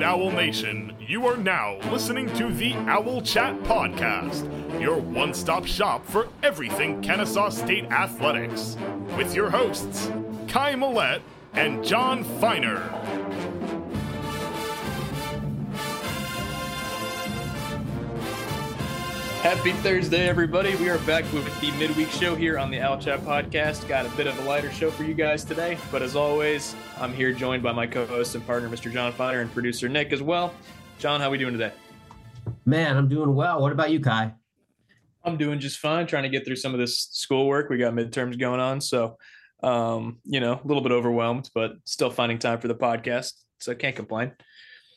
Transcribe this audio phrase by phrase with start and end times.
[0.00, 0.94] Owl Nation.
[0.98, 4.48] You are now listening to the Owl Chat Podcast,
[4.80, 8.78] your one stop shop for everything Kennesaw State athletics,
[9.18, 10.10] with your hosts,
[10.48, 11.20] Kai Millette
[11.52, 12.78] and Jon Feiner.
[19.42, 20.76] Happy Thursday, everybody.
[20.76, 23.88] We are back with the midweek show here on the Owl Chat podcast.
[23.88, 27.12] Got a bit of a lighter show for you guys today, but as always, I'm
[27.12, 28.90] here joined by my co-host and partner, Mr.
[28.90, 30.54] Jon Feiner, and producer Nick as well.
[31.00, 31.72] Jon, how are we doing today?
[32.64, 33.60] Man, I'm doing well.
[33.60, 34.32] What about you, Kai?
[35.24, 37.68] I'm doing just fine, trying to get through some of this schoolwork.
[37.68, 39.18] We got midterms going on, so
[39.64, 43.32] um, you know, a little bit overwhelmed, but still finding time for the podcast.
[43.58, 44.34] So can't complain.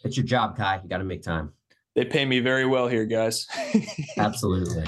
[0.04, 0.82] It's your job, Kai.
[0.84, 1.54] You got to make time.
[1.96, 3.48] They pay me very well here, guys.
[4.18, 4.84] Absolutely.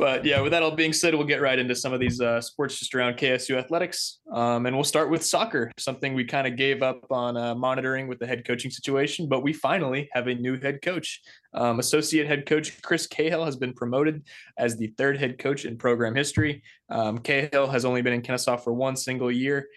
[0.00, 2.40] But yeah, with that all being said, we'll get right into some of these uh,
[2.40, 4.20] sports just around KSU athletics.
[4.32, 8.08] Um, and we'll start with soccer, something we kind of gave up on uh, monitoring
[8.08, 11.20] with the head coaching situation, but we finally have a new head coach.
[11.52, 14.22] Um, Associate head coach Chris Cahill has been promoted
[14.56, 16.62] as the third head coach in program history.
[16.88, 19.68] Um, Cahill has only been in Kennesaw for one single year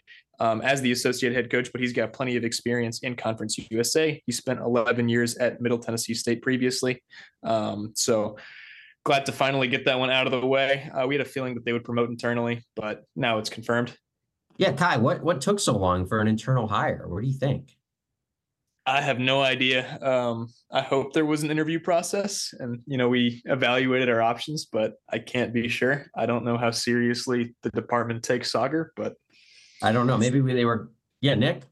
[0.44, 4.22] um, as the associate head coach, but he's got plenty of experience in Conference USA.
[4.25, 7.02] He spent 11 years at Middle Tennessee State previously.
[7.44, 8.35] Um, so
[9.05, 10.91] glad to finally get that one out of the way.
[10.94, 13.95] Uh, we had a feeling that they would promote internally, but now it's confirmed.
[14.58, 17.07] Yeah, Kai, what what took so long for an internal hire?
[17.07, 17.72] What do you think?
[18.85, 19.97] I have no idea.
[20.02, 24.66] Um, I hope there was an interview process, and you know we evaluated our options,
[24.66, 26.05] but I can't be sure.
[26.17, 29.13] I don't know how seriously the department takes soccer, but
[29.83, 30.17] I don't know.
[30.17, 30.89] Maybe they were.
[31.21, 31.63] Yeah, Nick.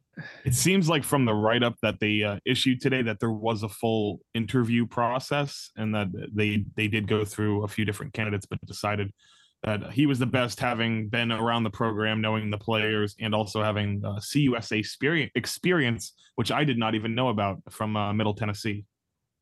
[0.45, 3.63] It seems like from the write up that they uh, issued today that there was
[3.63, 8.45] a full interview process and that they they did go through a few different candidates,
[8.45, 9.11] but decided
[9.63, 13.61] that he was the best, having been around the program, knowing the players, and also
[13.61, 18.33] having uh, CUSA experience, experience, which I did not even know about from uh, Middle
[18.33, 18.85] Tennessee.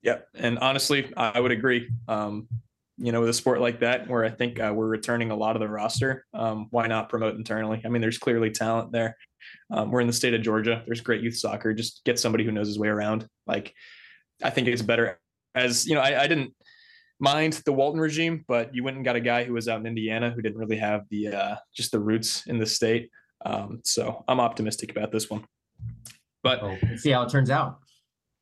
[0.01, 1.89] Yeah, and honestly, I would agree.
[2.07, 2.47] Um,
[2.99, 5.55] you know, with a sport like that, where I think uh, we're returning a lot
[5.55, 7.81] of the roster, um, why not promote internally?
[7.85, 9.15] I mean, there's clearly talent there.
[9.71, 10.83] Um, we're in the state of Georgia.
[10.85, 11.73] There's great youth soccer.
[11.73, 13.27] Just get somebody who knows his way around.
[13.47, 13.73] Like,
[14.43, 15.19] I think it's better.
[15.55, 16.53] As you know, I, I didn't
[17.19, 19.85] mind the Walton regime, but you went and got a guy who was out in
[19.85, 23.09] Indiana who didn't really have the uh, just the roots in the state.
[23.45, 25.45] Um, so I'm optimistic about this one.
[26.43, 27.79] But oh, see how it turns out.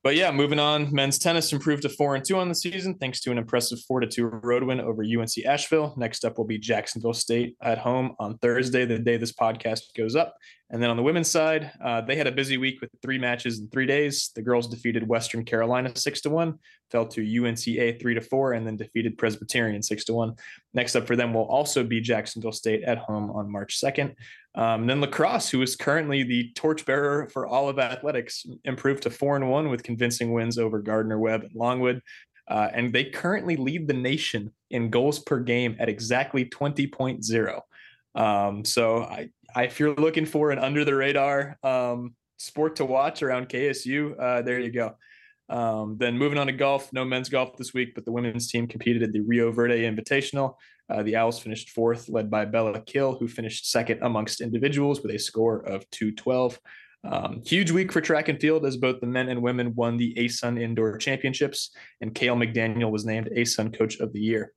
[0.07, 0.89] But yeah, moving on.
[0.93, 3.99] Men's tennis improved to four and two on the season thanks to an impressive four
[3.99, 5.93] to two road win over UNC Asheville.
[5.97, 10.15] Next up will be Jacksonville State at home on Thursday, the day this podcast goes
[10.15, 10.37] up.
[10.69, 13.59] And then on the women's side, uh, they had a busy week with three matches
[13.59, 14.31] in three days.
[14.33, 16.59] The girls defeated Western Carolina six to one,
[16.89, 20.35] fell to UNCA three to four, and then defeated Presbyterian six to one.
[20.73, 24.15] Next up for them will also be Jacksonville State at home on March second.
[24.57, 29.35] Um, then lacrosse, who is currently the torchbearer for all of athletics, improved to four
[29.35, 32.01] and one with convincing wins over Gardner Webb and Longwood.
[32.47, 37.61] Uh, and they currently lead the nation in goals per game at exactly 20.0.
[38.15, 42.85] Um, so I, I, if you're looking for an under the radar um, sport to
[42.85, 44.95] watch around KSU, uh, there you go.
[45.49, 48.67] Um, then moving on to golf, no men's golf this week, but the women's team
[48.67, 50.55] competed at the Rio Verde Invitational.
[50.89, 55.13] Uh, the Owls finished fourth, led by Bella Kill, who finished second amongst individuals with
[55.13, 56.59] a score of 212.
[57.03, 60.13] Um, huge week for track and field as both the men and women won the
[60.15, 61.71] ASUN Indoor Championships,
[62.01, 64.53] and Kale McDaniel was named ASUN Coach of the Year.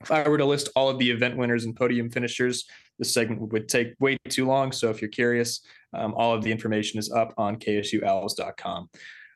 [0.00, 2.66] If I were to list all of the event winners and podium finishers,
[2.98, 4.70] this segment would take way too long.
[4.70, 5.60] So if you're curious,
[5.92, 8.90] um, all of the information is up on ksuowls.com.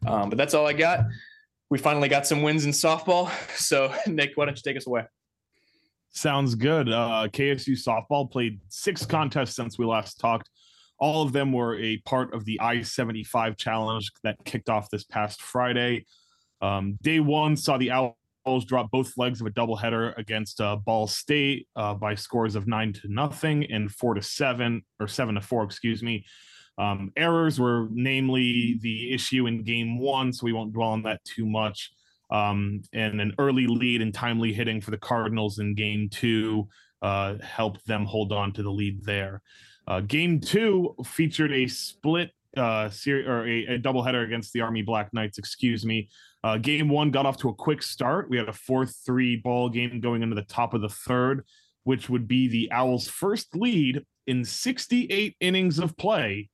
[0.06, 1.06] Um, but that's all I got.
[1.70, 3.30] We finally got some wins in softball.
[3.56, 5.04] So, Nick, why don't you take us away?
[6.12, 6.90] Sounds good.
[6.90, 10.50] Uh, KSU softball played six contests since we last talked.
[10.98, 15.04] All of them were a part of the I 75 challenge that kicked off this
[15.04, 16.04] past Friday.
[16.60, 21.06] Um, day one saw the Owls drop both legs of a doubleheader against uh, Ball
[21.06, 25.40] State uh, by scores of nine to nothing and four to seven, or seven to
[25.40, 26.26] four, excuse me.
[26.78, 31.24] Um, errors were namely the issue in game one, so we won't dwell on that
[31.24, 31.90] too much.
[32.32, 36.66] Um, and an early lead and timely hitting for the Cardinals in game two
[37.02, 39.42] uh, helped them hold on to the lead there.
[39.86, 44.82] Uh, game two featured a split uh, series or a, a doubleheader against the Army
[44.82, 46.08] Black Knights, excuse me.
[46.44, 48.30] Uh, game one got off to a quick start.
[48.30, 51.44] We had a 4 3 ball game going into the top of the third,
[51.84, 56.48] which would be the Owls' first lead in 68 innings of play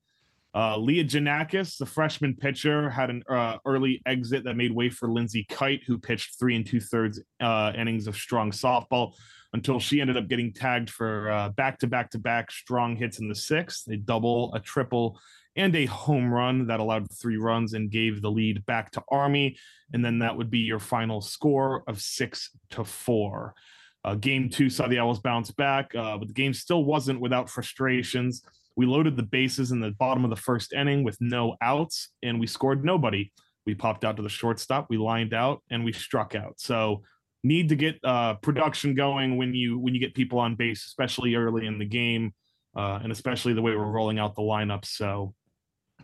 [0.54, 5.08] uh, Leah Janakis, the freshman pitcher, had an uh, early exit that made way for
[5.08, 9.12] Lindsay Kite, who pitched three and two thirds uh, innings of strong softball.
[9.52, 13.28] until she ended up getting tagged for back to back to back strong hits in
[13.28, 15.18] the sixth, a double, a triple,
[15.56, 19.56] and a home run that allowed three runs and gave the lead back to Army.
[19.92, 23.54] And then that would be your final score of six to four.
[24.04, 27.50] Uh, game two saw the Owls bounce back, uh, but the game still wasn't without
[27.50, 28.42] frustrations.
[28.78, 32.38] We loaded the bases in the bottom of the first inning with no outs, and
[32.38, 33.32] we scored nobody.
[33.66, 36.60] We popped out to the shortstop, we lined out, and we struck out.
[36.60, 37.02] So
[37.42, 41.34] need to get uh, production going when you when you get people on base, especially
[41.34, 42.32] early in the game,
[42.76, 44.84] uh, and especially the way we're rolling out the lineup.
[44.84, 45.34] So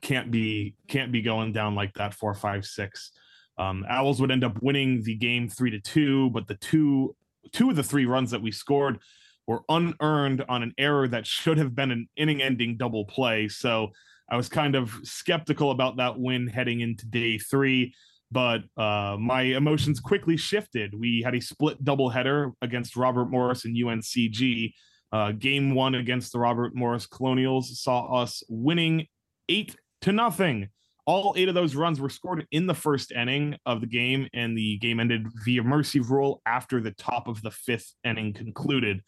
[0.00, 3.12] can't be can't be going down like that four five six.
[3.56, 7.14] Um, Owls would end up winning the game three to two, but the two
[7.52, 8.98] two of the three runs that we scored
[9.46, 13.48] were unearned on an error that should have been an inning ending double play.
[13.48, 13.90] So
[14.30, 17.94] I was kind of skeptical about that win heading into day three,
[18.32, 20.98] but uh, my emotions quickly shifted.
[20.98, 24.72] We had a split doubleheader against Robert Morris and UNCG.
[25.12, 29.06] Uh, game one against the Robert Morris Colonials saw us winning
[29.48, 30.68] eight to nothing.
[31.06, 34.56] All eight of those runs were scored in the first inning of the game, and
[34.56, 39.02] the game ended via mercy rule after the top of the fifth inning concluded.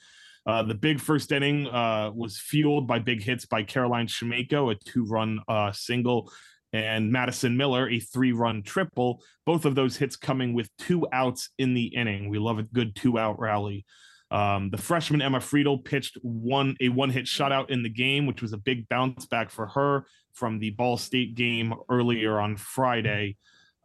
[0.46, 4.76] Uh, the big first inning uh, was fueled by big hits by Caroline Shemako, a
[4.76, 6.30] two run uh, single,
[6.72, 9.22] and Madison Miller, a three run triple.
[9.44, 12.28] Both of those hits coming with two outs in the inning.
[12.28, 13.84] We love a good two out rally.
[14.30, 18.42] Um, the freshman Emma Friedel pitched one a one hit shutout in the game, which
[18.42, 23.36] was a big bounce back for her from the Ball State game earlier on Friday.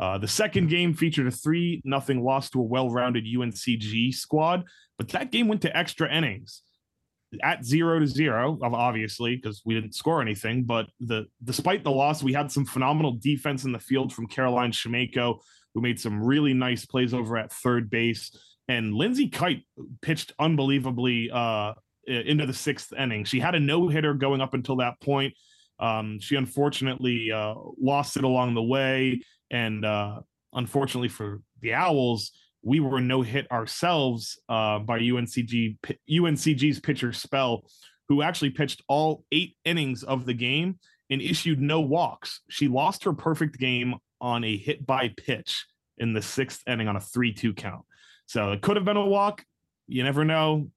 [0.01, 4.63] Uh, the second game featured a three nothing loss to a well-rounded UNCG squad,
[4.98, 6.63] but that game went to extra innings
[7.44, 10.63] at zero to zero, obviously because we didn't score anything.
[10.63, 14.71] But the despite the loss, we had some phenomenal defense in the field from Caroline
[14.71, 15.39] Shemako,
[15.75, 18.36] who made some really nice plays over at third base,
[18.68, 19.65] and Lindsay Kite
[20.01, 21.74] pitched unbelievably uh,
[22.07, 23.24] into the sixth inning.
[23.24, 25.36] She had a no hitter going up until that point.
[25.80, 29.21] Um, she unfortunately uh, lost it along the way.
[29.51, 30.21] And uh,
[30.53, 32.31] unfortunately for the Owls,
[32.63, 35.77] we were no hit ourselves uh, by UNCG
[36.09, 37.65] UNCG's pitcher Spell,
[38.07, 42.42] who actually pitched all eight innings of the game and issued no walks.
[42.50, 45.65] She lost her perfect game on a hit by pitch
[45.97, 47.83] in the sixth inning on a 3 2 count.
[48.25, 49.44] So it could have been a walk.
[49.88, 50.69] You never know.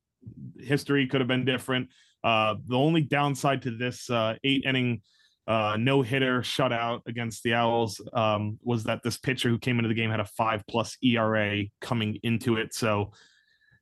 [0.58, 1.88] History could have been different.
[2.24, 5.02] Uh, the only downside to this uh, eight inning
[5.46, 9.88] uh, no hitter shutout against the Owls um, was that this pitcher who came into
[9.88, 12.74] the game had a five plus ERA coming into it.
[12.74, 13.12] So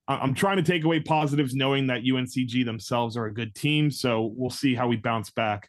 [0.09, 3.91] I'm trying to take away positives, knowing that UNCG themselves are a good team.
[3.91, 5.69] So we'll see how we bounce back.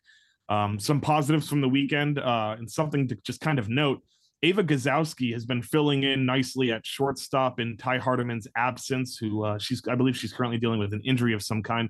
[0.49, 4.01] Um, some positives from the weekend uh, and something to just kind of note.
[4.41, 9.57] Ava Gazowski has been filling in nicely at shortstop in Ty Hardiman's absence, who uh,
[9.57, 11.89] she's I believe she's currently dealing with an injury of some kind.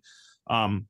[0.49, 0.85] Um,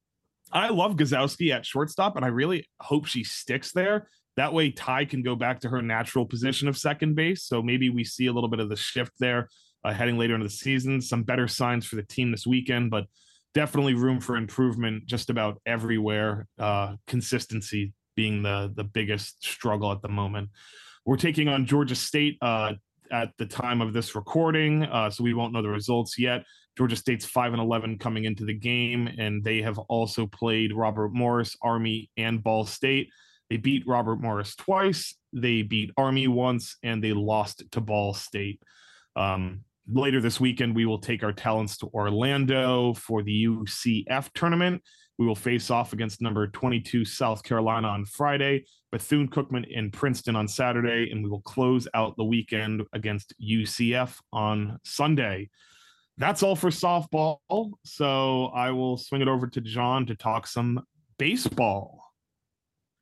[0.53, 4.07] I love Gazowski at shortstop, and I really hope she sticks there.
[4.37, 7.43] That way, Ty can go back to her natural position of second base.
[7.43, 9.49] So maybe we see a little bit of the shift there
[9.83, 11.01] uh, heading later into the season.
[11.01, 13.05] Some better signs for the team this weekend, but
[13.53, 16.47] definitely room for improvement just about everywhere.
[16.57, 20.49] Uh, consistency being the the biggest struggle at the moment.
[21.05, 22.73] We're taking on Georgia State uh,
[23.11, 26.43] at the time of this recording, uh, so we won't know the results yet.
[26.77, 31.13] Georgia State's 5 and 11 coming into the game, and they have also played Robert
[31.13, 33.09] Morris, Army, and Ball State.
[33.49, 38.59] They beat Robert Morris twice, they beat Army once, and they lost to Ball State.
[39.15, 44.81] Um, later this weekend, we will take our talents to Orlando for the UCF tournament.
[45.19, 50.35] We will face off against number 22 South Carolina on Friday, Bethune Cookman in Princeton
[50.35, 55.49] on Saturday, and we will close out the weekend against UCF on Sunday
[56.17, 57.37] that's all for softball.
[57.83, 60.85] So I will swing it over to Jon to talk some
[61.17, 61.99] baseball.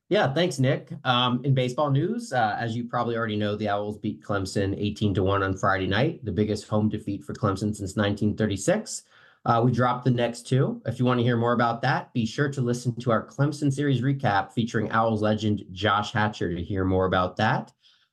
[0.10, 0.92] Yeah, thanks, Nick.
[1.06, 5.14] Um, in baseball news, uh, as you probably already know, the Owls beat Clemson 18
[5.14, 9.04] to 1 on Friday night, the biggest home defeat for Clemson since 1936.
[9.46, 10.82] Uh, we dropped the next two.
[10.86, 13.72] If you want to hear more about that, be sure to listen to our Clemson
[13.72, 17.72] series recap featuring Owls legend Josh Hatcher to hear more about that.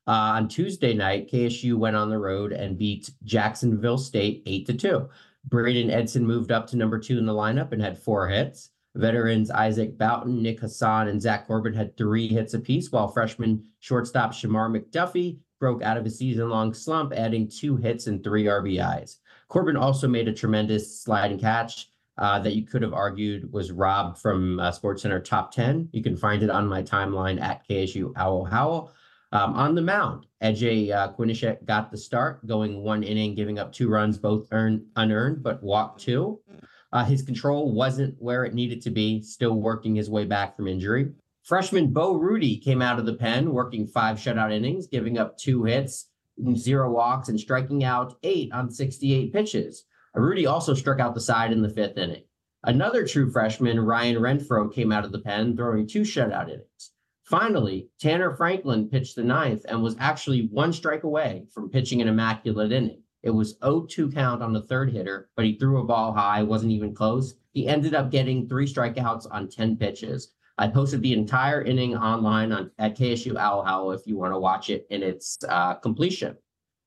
[0.09, 4.73] Uh, on Tuesday night, KSU went on the road and beat Jacksonville State 8 to
[4.73, 5.09] 2.
[5.45, 8.71] Braden Edson moved up to number two in the lineup and had four hits.
[8.95, 14.33] Veterans Isaac Boughton, Nick Hassan, and Zach Corbin had three hits apiece, while freshman shortstop
[14.33, 19.17] Shamar McDuffie broke out of a season long slump, adding two hits and three RBIs.
[19.49, 24.19] Corbin also made a tremendous sliding catch uh, that you could have argued was robbed
[24.19, 25.91] from uh, SportsCenter top 10.
[25.93, 28.93] You can find it on my timeline at KSU Owl Howl.
[29.31, 33.89] Um, on the mound, Ej uh, got the start, going one inning, giving up two
[33.91, 36.41] runs, both earned unearned, but walked two.
[36.93, 40.67] Uh, his control wasn't where it needed to be, still working his way back from
[40.67, 41.13] injury.
[41.43, 45.65] Freshman Bo Rudy came out of the pen, working five shutout innings, giving up two
[45.65, 46.07] hits,
[46.55, 49.85] zero walks, and striking out eight on 68 pitches.
[50.15, 52.25] Rudy also struck out the side in the fifth inning.
[52.65, 56.93] Another true freshman, Ryan Renfro, came out of the pen, throwing two shutout innings.
[57.29, 62.09] Finally, Tanner Franklin pitched the ninth and was actually one strike away from pitching an
[62.09, 63.03] immaculate inning.
[63.23, 66.73] It was 0-2 count on the third hitter, but he threw a ball high, wasn't
[66.73, 67.35] even close.
[67.53, 70.33] He ended up getting three strikeouts on 10 pitches.
[70.57, 74.39] I posted the entire inning online on at KSU Owl Howl if you want to
[74.39, 76.35] watch it in its uh, completion.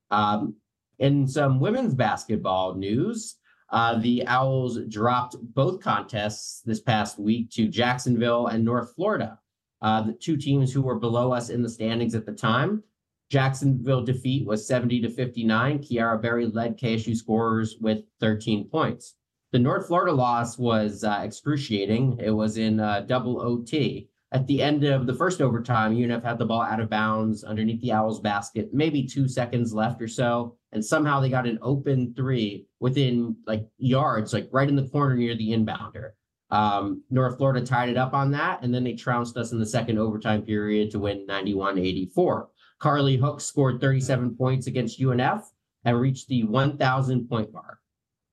[0.09, 0.55] Um,
[0.97, 3.35] in some women's basketball news,
[3.69, 9.37] uh, the Owls dropped both contests this past week to Jacksonville and North Florida
[9.81, 12.83] uh, the two teams who were below us in the standings at the time.
[13.29, 15.79] Jacksonville defeat was 70 to 59.
[15.79, 19.15] Kiara Berry led KSU scorers with 13 points.
[19.51, 22.19] The North Florida loss was uh, excruciating.
[22.21, 24.09] It was in uh, double OT.
[24.33, 27.81] At the end of the first overtime, UNF had the ball out of bounds underneath
[27.81, 30.55] the Owls basket, maybe two seconds left or so.
[30.71, 35.15] And somehow they got an open three within like yards, like right in the corner
[35.15, 36.11] near the inbounder.
[36.51, 39.65] Um, North Florida tied it up on that, and then they trounced us in the
[39.65, 42.49] second overtime period to win 91 84.
[42.79, 45.43] Carly Hook scored 37 points against UNF
[45.85, 47.79] and reached the 1,000 point mark.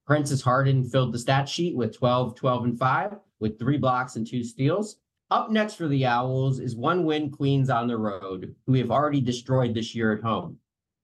[0.06, 4.26] Princess Harden filled the stat sheet with 12, 12, and 5, with three blocks and
[4.26, 4.96] two steals.
[5.30, 8.90] Up next for the Owls is one win Queens on the road, who we have
[8.90, 10.56] already destroyed this year at home.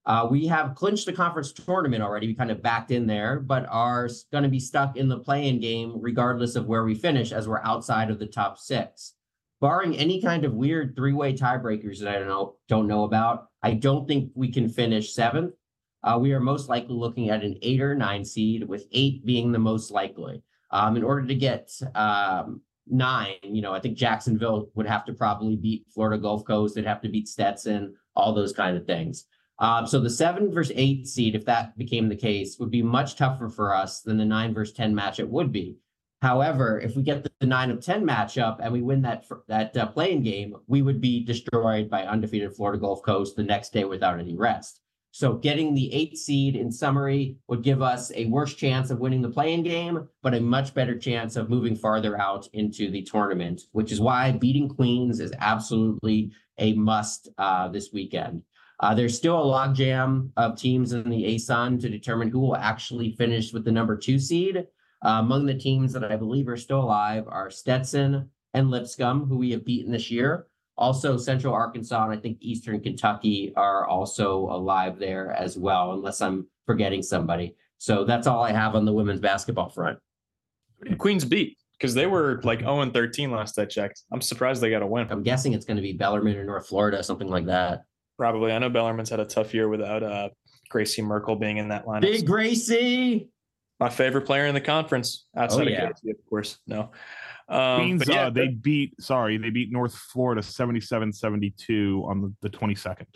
[0.06, 2.26] Uh, we have clinched the conference tournament already.
[2.26, 5.61] We kind of backed in there, but are going to be stuck in the play-in
[5.61, 9.14] game regardless of where we finish, as we're outside of the top six.
[9.61, 13.73] Barring any kind of weird three-way tiebreakers that I don't know don't know about, I
[13.73, 15.54] don't think we can finish seventh.
[16.02, 19.52] Uh, we are most likely looking at an eight or nine seed, with eight being
[19.52, 20.42] the most likely.
[20.70, 25.14] Um, in order to get um, nine, you know, I think Jacksonville would have to
[25.14, 26.75] probably beat Florida Gulf Coast.
[26.75, 29.25] They'd have to beat Stetson, all those kind of things.
[29.58, 33.16] Um, so the seven versus eight seed, if that became the case, would be much
[33.16, 35.76] tougher for us than the nine versus 10 match it would be.
[36.23, 39.76] However, if we get the, the nine of 10 matchup and we win that, that
[39.76, 43.84] uh, play-in game, we would be destroyed by undefeated Florida Gulf Coast the next day
[43.84, 44.80] without any rest.
[45.11, 49.23] So getting the eight seed in summary would give us a worse chance of winning
[49.23, 53.62] the play-in game, but a much better chance of moving farther out into the tournament,
[53.70, 58.42] which is why beating Queens is absolutely a must uh, this weekend.
[58.85, 63.12] Uh, there's still a logjam of teams in the ASUN to determine who will actually
[63.12, 64.59] finish with the number two seed.
[64.59, 69.38] Uh, among the teams that I believe are still alive are Stetson and Lipscomb, who
[69.38, 70.49] we have beaten this year.
[70.76, 76.21] Also, Central Arkansas and I think Eastern Kentucky are also alive there as well, unless
[76.21, 77.57] I'm forgetting somebody.
[77.79, 79.99] So that's all I have on the women's basketball front.
[80.99, 84.03] Queens beat because they were like 0 and 13 last I checked.
[84.12, 85.07] I'm surprised they got a win.
[85.11, 87.85] I'm guessing it's going to be Bellarmine or North Florida, something like that.
[88.16, 88.52] Probably.
[88.52, 90.28] I know Bellarmine's had a tough year without uh,
[90.68, 92.02] Gracie Merkel being in that lineup.
[92.02, 93.28] Big Gracie.
[93.80, 95.83] My favorite player in the conference outside oh, yeah.
[95.83, 96.59] of Gracie, of course.
[96.66, 96.90] No.
[97.49, 102.49] Um, Queens, yeah, uh, they beat, sorry, they beat North Florida 77 72 on the,
[102.49, 103.06] the 22nd.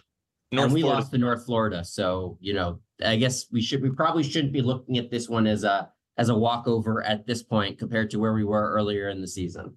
[0.50, 1.00] North and we Florida.
[1.00, 1.85] lost to North Florida.
[1.85, 5.47] So, you know, I guess we should, we probably shouldn't be looking at this one
[5.47, 9.21] as a, as a walkover at this point compared to where we were earlier in
[9.21, 9.76] the season.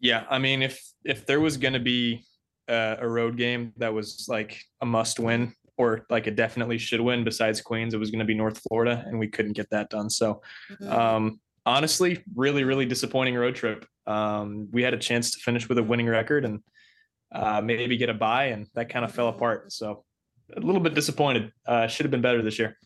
[0.00, 0.24] Yeah.
[0.28, 2.24] I mean, if, if there was going to be
[2.68, 7.00] uh, a road game that was like a must win or like a definitely should
[7.00, 9.90] win besides Queens, it was going to be North Florida, and we couldn't get that
[9.90, 10.08] done.
[10.08, 10.40] So,
[10.70, 10.92] mm-hmm.
[10.92, 13.84] um, honestly, really, really disappointing road trip.
[14.06, 16.60] Um, we had a chance to finish with a winning record and
[17.32, 19.72] uh, maybe get a bye, and that kind of fell apart.
[19.72, 20.04] So,
[20.56, 21.50] a little bit disappointed.
[21.66, 22.76] Uh, should have been better this year.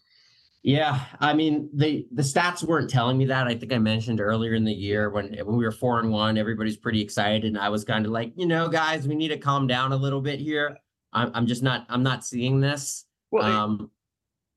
[0.68, 3.46] Yeah, I mean the the stats weren't telling me that.
[3.46, 6.36] I think I mentioned earlier in the year when when we were four and one,
[6.36, 9.38] everybody's pretty excited, and I was kind of like, you know, guys, we need to
[9.38, 10.76] calm down a little bit here.
[11.14, 13.06] I'm I'm just not I'm not seeing this.
[13.30, 13.90] Well, um,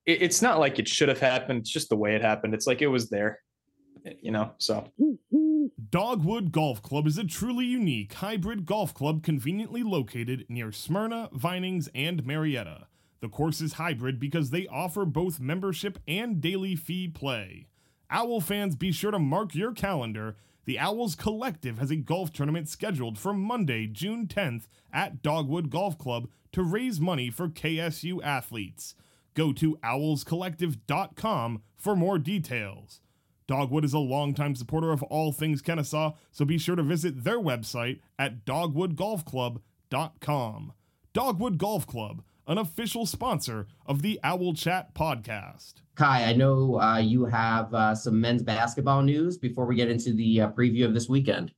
[0.05, 1.59] it, it's not like it should have happened.
[1.59, 2.53] It's just the way it happened.
[2.53, 3.39] It's like it was there,
[4.21, 4.51] you know.
[4.57, 4.91] So.
[5.91, 11.87] Dogwood Golf Club is a truly unique hybrid golf club conveniently located near Smyrna, Vinings,
[11.95, 12.87] and Marietta.
[13.21, 17.67] The course is hybrid because they offer both membership and daily fee play.
[18.09, 20.37] Owl fans, be sure to mark your calendar.
[20.65, 25.97] The Owls Collective has a golf tournament scheduled for Monday, June 10th at Dogwood Golf
[25.97, 28.95] Club to raise money for KSU athletes.
[29.33, 32.99] Go to owlscollective.com for more details.
[33.47, 37.39] Dogwood is a longtime supporter of all things Kennesaw, so be sure to visit their
[37.39, 40.73] website at dogwoodgolfclub.com.
[41.13, 45.73] Dogwood Golf Club, an official sponsor of the Owl Chat podcast.
[45.95, 50.13] Kai, I know uh, you have uh, some men's basketball news before we get into
[50.13, 51.51] the uh, preview of this weekend.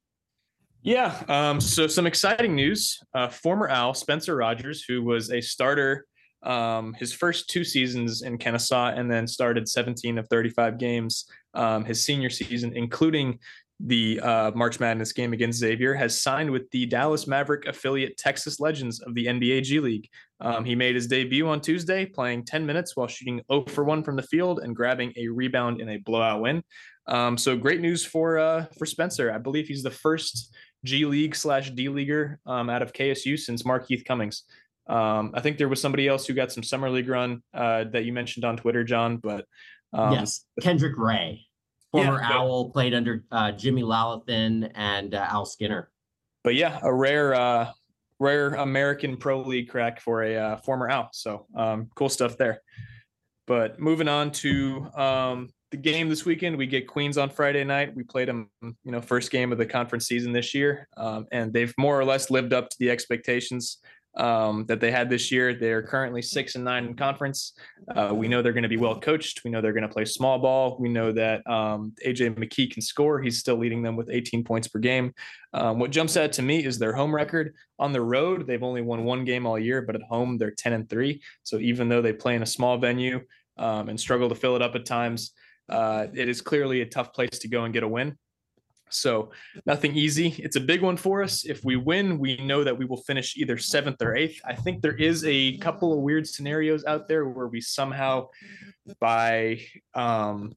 [0.81, 1.23] Yeah.
[1.29, 2.99] Um, so some exciting news.
[3.13, 6.05] Uh, former Owl Spencer Rogers, who was a starter
[6.43, 11.85] um, his first two seasons in Kennesaw, and then started 17 of 35 games um,
[11.85, 13.39] his senior season, including
[13.79, 18.59] the uh, March Madness game against Xavier, has signed with the Dallas Maverick affiliate Texas
[18.59, 20.07] Legends of the NBA G League.
[20.39, 24.03] Um, he made his debut on Tuesday, playing 10 minutes while shooting 0 for 1
[24.03, 26.63] from the field and grabbing a rebound in a blowout win.
[27.07, 29.31] Um, so great news for uh, for Spencer.
[29.31, 33.63] I believe he's the first G League slash D leaguer um, out of KSU since
[33.63, 34.43] Markeith Cummings.
[34.87, 38.05] Um, I think there was somebody else who got some summer league run uh, that
[38.05, 39.17] you mentioned on Twitter, Jon.
[39.17, 39.45] But
[39.93, 41.45] um, yes, Kendrick Ray,
[41.93, 45.89] former Yeah, but- Owl, played under uh, Jimmy Lallathin and uh, Al Skinner.
[46.43, 47.71] but yeah, a rare uh,
[48.19, 51.09] rare American pro league crack for a uh, former Owl.
[51.13, 52.61] So um, cool stuff there.
[53.47, 57.93] But moving on to um, the game this weekend, we get Queens on Friday night.
[57.95, 61.51] We played them, you know, first game of the conference season this year, um, and
[61.53, 63.79] they've more or less lived up to the expectations
[64.15, 65.53] um, that they had this year.
[65.53, 67.53] They're currently six and nine in conference.
[67.95, 69.41] Uh, we know they're going to be well coached.
[69.43, 70.77] We know they're going to play small ball.
[70.79, 73.21] We know that um, AJ McKee can score.
[73.21, 75.13] He's still leading them with 18 points per game.
[75.53, 77.55] Um, what jumps out to me is their home record.
[77.79, 80.73] On the road, they've only won one game all year, but at home they're 10
[80.73, 81.21] and three.
[81.43, 83.21] So even though they play in a small venue
[83.57, 85.31] um, and struggle to fill it up at times,
[85.69, 88.17] uh, it is clearly a tough place to go and get a win.
[88.93, 89.31] So
[89.65, 90.29] nothing easy.
[90.39, 91.45] It's a big one for us.
[91.45, 94.39] If we win, we know that we will finish either seventh or eighth.
[94.45, 98.29] I think there is a couple of weird scenarios out there where we somehow,
[98.99, 99.61] by
[99.93, 100.55] um,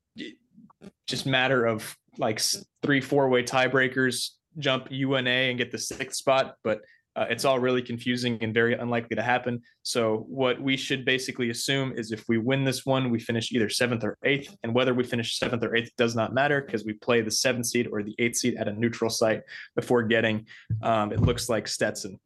[1.06, 2.40] just matter of like
[2.82, 6.56] three, four way tiebreakers, jump UNA and get the sixth spot.
[6.64, 6.80] But
[7.16, 9.62] uh, it's all really confusing and very unlikely to happen.
[9.82, 13.70] So what we should basically assume is if we win this one, we finish either
[13.70, 16.92] seventh or eighth, and whether we finish seventh or eighth does not matter because we
[16.92, 19.42] play the seventh seed or the eighth seed at a neutral site
[19.74, 20.46] before getting.
[20.82, 22.20] Um, it looks like Stetson.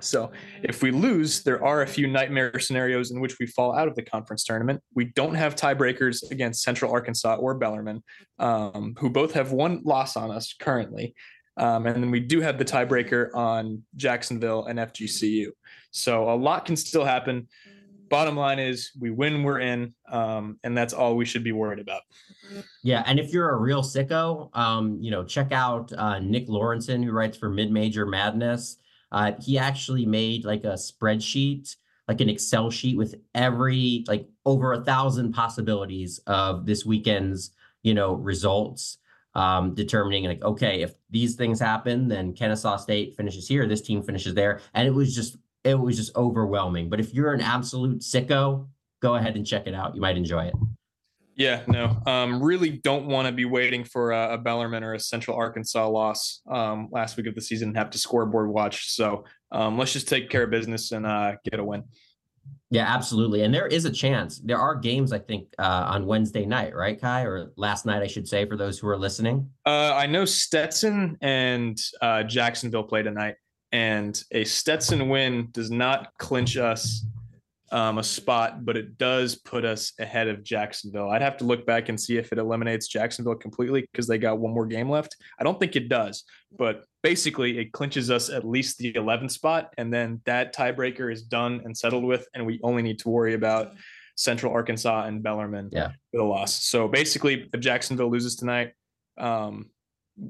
[0.00, 0.30] So
[0.62, 3.94] if we lose, there are a few nightmare scenarios in which we fall out of
[3.94, 4.82] the conference tournament.
[4.94, 8.02] We don't have tiebreakers against Central Arkansas or Bellarmine,
[8.38, 11.14] um, who both have one loss on us currently.
[11.56, 15.48] Um, and then we do have the tiebreaker on Jacksonville and FGCU.
[15.90, 17.48] So a lot can still happen.
[18.08, 21.80] Bottom line is we win, we're in, um, and that's all we should be worried
[21.80, 22.02] about.
[22.84, 27.04] Yeah, and if you're a real sicko, um, you know, check out uh, Nick Lawrenson,
[27.04, 28.76] who writes for Mid Major Madness.
[29.10, 31.74] Uh, he actually made like a spreadsheet,
[32.06, 37.50] like an Excel sheet with every like over a thousand possibilities of this weekend's,
[37.82, 38.98] you know, results.
[39.36, 44.02] Um, determining like, okay, if these things happen, then Kennesaw State finishes here, this team
[44.02, 46.88] finishes there, and it was just it was just overwhelming.
[46.88, 48.66] But if you're an absolute sicko,
[49.02, 49.94] go ahead and check it out.
[49.94, 50.54] You might enjoy it.
[51.36, 55.00] Yeah, no, um, really don't want to be waiting for a, a Bellarmine or a
[55.00, 58.94] Central Arkansas loss um, last week of the season and have to scoreboard watch.
[58.94, 61.84] So um, let's just take care of business and uh, get a win.
[62.70, 63.42] Yeah, absolutely.
[63.42, 64.40] And there is a chance.
[64.40, 67.22] There are games, I think, uh, on Wednesday night, right, Kai?
[67.22, 69.48] Or last night, I should say, for those who are listening.
[69.64, 73.36] Uh, I know Stetson and uh, Jacksonville play tonight,
[73.70, 77.04] and a Stetson win does not clinch us
[77.72, 81.10] um, a spot, but it does put us ahead of Jacksonville.
[81.10, 84.38] I'd have to look back and see if it eliminates Jacksonville completely because they got
[84.38, 85.16] one more game left.
[85.40, 86.24] I don't think it does,
[86.56, 91.22] but basically it clinches us at least the 11th spot, and then that tiebreaker is
[91.22, 93.72] done and settled with, and we only need to worry about
[94.16, 95.90] Central Arkansas and Bellarmine Yeah.
[96.12, 96.62] with a loss.
[96.64, 98.72] So basically, if Jacksonville loses tonight,
[99.18, 99.70] um,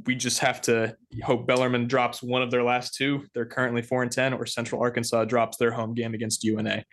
[0.04, 3.24] we just have to hope Bellarmine drops one of their last two.
[3.34, 6.84] They're currently four and ten, or Central Arkansas drops their home game against UNA.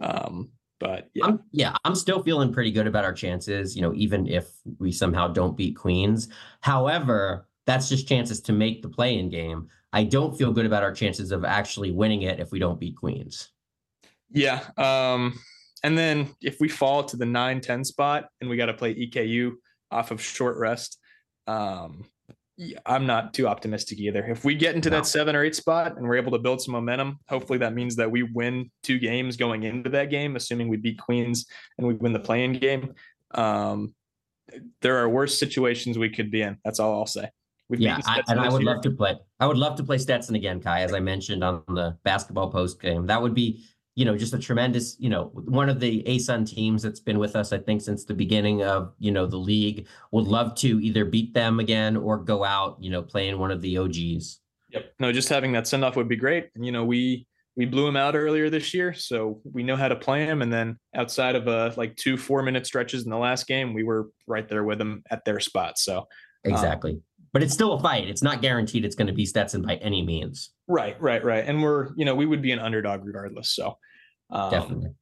[0.00, 0.50] Um,
[0.80, 4.26] but yeah, I'm, yeah, I'm still feeling pretty good about our chances, you know, even
[4.26, 6.28] if we somehow don't beat Queens.
[6.60, 9.68] However, that's just chances to make the play in game.
[9.92, 12.96] I don't feel good about our chances of actually winning it if we don't beat
[12.96, 13.50] Queens.
[14.32, 14.64] yeah.
[14.76, 15.38] Um,
[15.84, 19.52] and then if we fall to the 9-10 spot and we got to play EKU
[19.90, 20.98] off of short rest,
[21.46, 22.04] um,
[22.86, 24.24] I'm not too optimistic either.
[24.26, 24.96] If we get into No.
[24.96, 27.96] that seven or eight spot and we're able to build some momentum, hopefully that means
[27.96, 31.46] that we win two games going into that game, assuming we beat Queens
[31.78, 32.94] and we win the playing game.
[33.32, 33.94] Um,
[34.82, 36.58] there are worse situations we could be in.
[36.64, 37.30] That's all I'll say.
[37.70, 38.72] We've Yeah, I, and I would year.
[38.74, 39.16] love to play.
[39.40, 42.80] I would love to play Stetson again, Kai, as I mentioned on the basketball post
[42.82, 43.06] game.
[43.06, 46.82] That would be, you know, just a tremendous, you know, one of the ASUN teams
[46.82, 49.86] that's been with us, I think, since the beginning of, you know, the league.
[50.12, 53.60] Would love to either beat them again or go out, you know, playing one of
[53.60, 54.40] the OGs.
[54.70, 54.94] Yep.
[54.98, 56.48] No, just having that send off would be great.
[56.54, 59.88] And you know, we we blew them out earlier this year, so we know how
[59.88, 60.40] to play them.
[60.40, 63.84] And then outside of uh, like two four minute stretches in the last game, we
[63.84, 65.78] were right there with them at their spot.
[65.78, 66.06] So
[66.44, 66.92] exactly.
[66.92, 67.02] Um,
[67.34, 68.08] but it's still a fight.
[68.08, 70.50] It's not guaranteed it's going to be Stetson by any means.
[70.68, 71.44] Right, right, right.
[71.46, 73.54] And we're, you know, we would be an underdog regardless.
[73.54, 73.78] So
[74.30, 74.94] um, definitely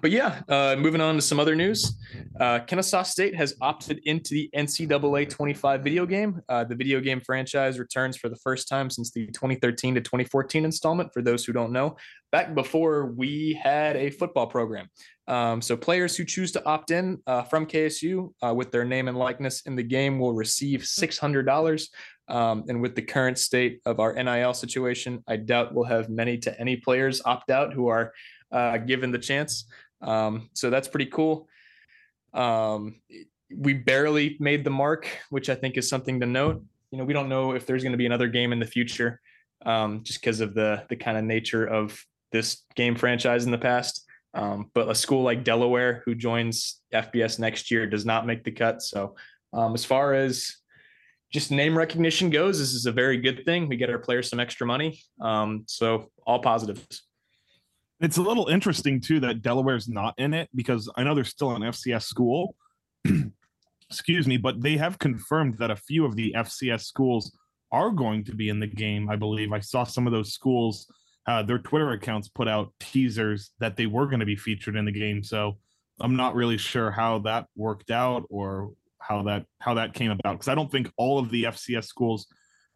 [0.00, 1.96] but yeah, uh, moving on to some other news.
[2.40, 6.40] Uh, Kennesaw State has opted into the NCAA 25 video game.
[6.48, 10.64] Uh, the video game franchise returns for the first time since the 2013 to 2014
[10.64, 11.12] installment.
[11.12, 11.96] For those who don't know,
[12.30, 14.88] back before we had a football program.
[15.28, 19.08] Um, so players who choose to opt in uh, from KSU uh, with their name
[19.08, 21.88] and likeness in the game will receive $600.
[22.28, 26.38] Um, and with the current state of our NIL situation, I doubt we'll have many
[26.38, 28.12] to any players opt out who are
[28.52, 29.66] uh, given the chance.
[30.02, 31.48] Um, so that's pretty cool.
[32.34, 32.96] Um,
[33.54, 36.62] we barely made the mark, which I think is something to note.
[36.90, 39.20] You know, we don't know if there's going to be another game in the future,
[39.64, 43.58] um, just because of the the kind of nature of this game franchise in the
[43.58, 44.04] past.
[44.34, 48.50] Um, but a school like Delaware, who joins FBS next year, does not make the
[48.50, 48.82] cut.
[48.82, 49.14] So,
[49.52, 50.56] um, as far as
[51.30, 53.68] just name recognition goes, this is a very good thing.
[53.68, 55.00] We get our players some extra money.
[55.20, 57.02] Um, so, all positives.
[58.02, 61.52] It's a little interesting too that Delaware's not in it because I know they're still
[61.54, 62.56] an FCS school.
[63.90, 67.30] Excuse me, but they have confirmed that a few of the FCS schools
[67.70, 69.08] are going to be in the game.
[69.08, 70.92] I believe I saw some of those schools,
[71.28, 74.84] uh, their Twitter accounts put out teasers that they were going to be featured in
[74.84, 75.22] the game.
[75.22, 75.58] So
[76.00, 80.32] I'm not really sure how that worked out or how that how that came about
[80.32, 82.26] because I don't think all of the FCS schools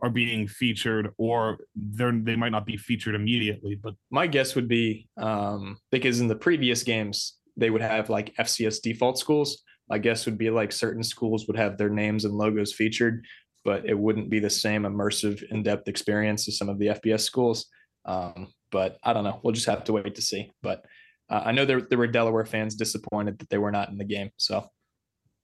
[0.01, 4.69] are being featured or they're they might not be featured immediately but my guess would
[4.69, 9.63] be um, because in the previous games they would have like fcs default schools.
[9.89, 13.25] My guess would be like certain schools would have their names and logos featured
[13.65, 17.67] but it wouldn't be the same immersive in-depth experience as some of the fbs schools.
[18.05, 19.41] Um, but i don't know.
[19.43, 20.51] We'll just have to wait to see.
[20.63, 20.85] But
[21.31, 24.05] uh, i know there, there were delaware fans disappointed that they were not in the
[24.05, 24.69] game so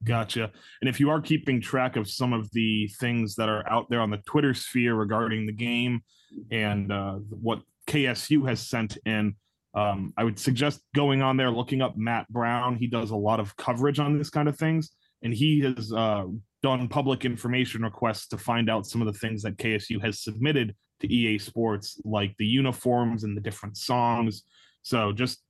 [0.04, 0.50] Gotcha.
[0.80, 4.00] And if you are keeping track of some of the things that are out there
[4.00, 6.02] on the Twitter sphere regarding the game
[6.50, 9.36] and uh, what KSU has sent in,
[9.74, 12.76] um, I would suggest going on there, looking up Matt Brown.
[12.76, 14.90] He does a lot of coverage on this kind of things,
[15.22, 16.24] and he has uh,
[16.62, 20.74] done public information requests to find out some of the things that KSU has submitted
[21.00, 24.42] to EA Sports, like the uniforms and the different songs.
[24.82, 25.41] So just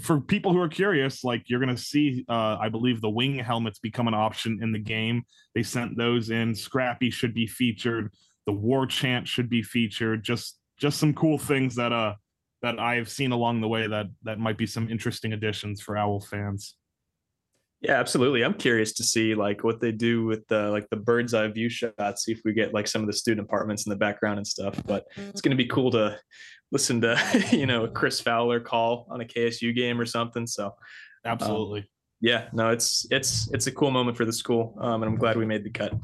[0.00, 3.38] for people who are curious, like you're going to see, uh, I believe the wing
[3.38, 5.22] helmets become an option in the game.
[5.54, 6.54] They sent those in.
[6.54, 8.12] Scrappy should be featured.
[8.46, 10.22] The war chant should be featured.
[10.22, 12.14] Just just some cool things that uh
[12.62, 16.20] that I've seen along the way that that might be some interesting additions for Owl
[16.20, 16.76] fans.
[17.86, 18.42] Yeah, absolutely.
[18.42, 21.68] I'm curious to see like what they do with the like the bird's eye view
[21.68, 22.24] shots.
[22.24, 24.82] See if we get like some of the student apartments in the background and stuff.
[24.86, 26.18] But it's going to be cool to
[26.72, 30.48] listen to you know Chris Fowler call on a KSU game or something.
[30.48, 30.74] So
[31.24, 31.86] absolutely, um,
[32.20, 35.36] yeah, no, it's it's it's a cool moment for the school, um, and I'm glad
[35.36, 35.94] we made the cut.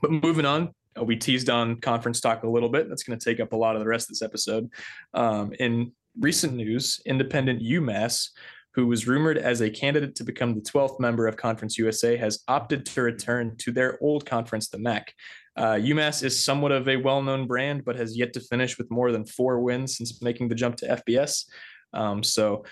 [0.00, 2.88] But moving on, uh, we teased on conference talk a little bit.
[2.88, 4.70] That's going to take up a lot of the rest of this episode.
[5.12, 8.30] Um, in recent news, independent UMass,
[8.74, 12.42] who was rumored as a candidate to become the 12th member of Conference USA, has
[12.48, 15.14] opted to return to their old conference, the MAC.
[15.56, 18.90] Uh, UMass is somewhat of a well known brand, but has yet to finish with
[18.90, 21.44] more than four wins since making the jump to FBS.
[21.92, 22.64] Um, so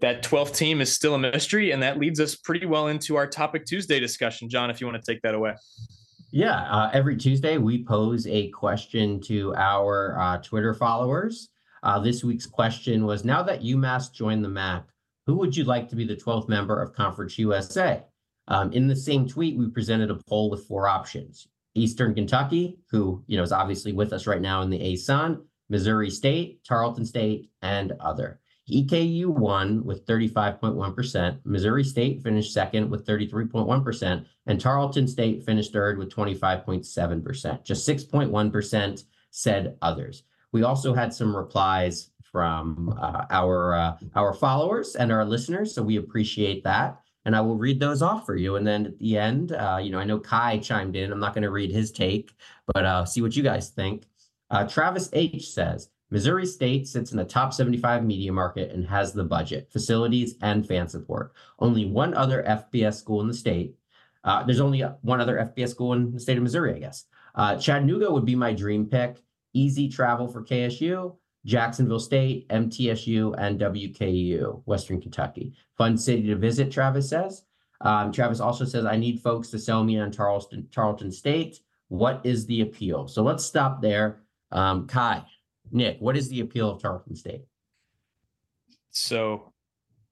[0.00, 3.26] that 12th team is still a mystery, and that leads us pretty well into our
[3.26, 4.48] Topic Tuesday discussion.
[4.48, 5.54] Jon, if you want to take that away.
[6.30, 11.48] Yeah, uh, every Tuesday we pose a question to our uh, Twitter followers.
[11.82, 14.86] Uh, this week's question was Now that UMass joined the MAC,
[15.26, 18.02] who would you like to be the 12th member of Conference USA?
[18.48, 21.48] Um, in the same tweet, we presented a poll with four options.
[21.74, 26.10] Eastern Kentucky, who you know is obviously with us right now in the ASUN, Missouri
[26.10, 28.40] State, Tarleton State, and other.
[28.70, 31.38] EKU won with 35.1%.
[31.44, 37.64] Missouri State finished second with 33.1%, and Tarleton State finished third with 25.7%.
[37.64, 40.24] Just 6.1% said others.
[40.52, 45.82] We also had some replies from uh, our uh, our followers and our listeners, so
[45.82, 48.56] we appreciate that and I will read those off for you.
[48.56, 51.12] And then at the end, uh, you know, I know Kai chimed in.
[51.12, 52.32] I'm not going to read his take,
[52.72, 54.06] but uh, see what you guys think.
[54.50, 59.12] Uh, Travis H says Missouri State sits in the top 75 media market and has
[59.12, 61.34] the budget, facilities, and fan support.
[61.58, 63.74] Only one other FBS school in the state.
[64.24, 67.04] Uh, there's only one other FBS school in the state of Missouri, I guess.
[67.60, 69.22] Chattanooga would be my dream pick.
[69.54, 71.16] Easy travel for KSU.
[71.44, 75.54] Jacksonville State, MTSU, and WKU, Western Kentucky.
[75.76, 77.44] Fun city to visit, Travis says.
[77.80, 81.60] Um, Travis also says, I need folks to sell me on Charleston, Tarleton State.
[81.88, 83.08] What is the appeal?
[83.08, 84.20] So let's stop there.
[84.50, 85.24] Um, Kai,
[85.70, 87.44] Nick, what is the appeal of Charleston State?
[88.90, 89.52] So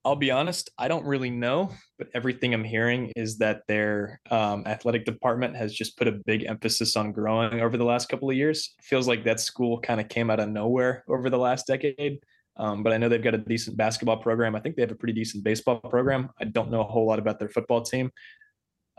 [0.06, 4.62] I'll be honest, I don't really know, but everything I'm hearing is that their um,
[4.64, 8.36] athletic department has just put a big emphasis on growing over the last couple of
[8.36, 8.76] years.
[8.78, 12.20] It feels like that school kind of came out of nowhere over the last decade.
[12.56, 14.54] Um, but I know they've got a decent basketball program.
[14.54, 16.30] I think they have a pretty decent baseball program.
[16.40, 18.12] I don't know a whole lot about their football team.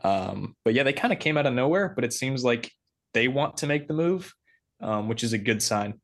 [0.04, 2.70] Um, but yeah, they kind of came out of nowhere, but it seems like
[3.14, 4.34] they want to make the move,
[4.82, 6.02] um, which is a good sign.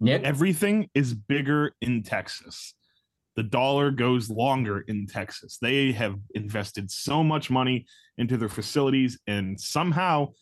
[0.00, 2.74] Nick, Everything is bigger in Texas.
[3.38, 5.58] The dollar goes longer in Texas.
[5.62, 10.32] They have invested so much money into their facilities, and somehow